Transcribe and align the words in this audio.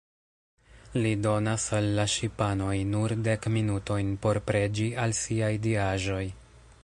Li 1.01 1.09
donas 1.25 1.65
al 1.79 1.89
la 1.99 2.05
ŝipanoj 2.13 2.73
nur 2.95 3.15
dek 3.29 3.47
minutojn 3.57 4.09
por 4.25 4.39
preĝi 4.49 4.87
al 5.05 5.17
siaj 5.23 5.53
diaĵoj. 5.67 6.25